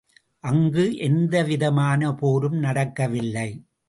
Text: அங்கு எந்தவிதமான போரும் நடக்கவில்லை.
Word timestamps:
அங்கு 0.43 0.95
எந்தவிதமான 0.97 2.13
போரும் 2.13 2.57
நடக்கவில்லை. 2.57 3.49